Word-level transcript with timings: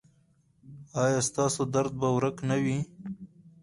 ایا 1.03 1.19
ستاسو 1.29 1.61
درد 1.73 1.93
به 1.99 2.07
ورک 2.15 2.37
نه 2.49 2.57
وي؟ 2.63 2.77